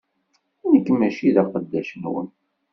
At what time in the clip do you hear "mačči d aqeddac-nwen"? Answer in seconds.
0.93-2.27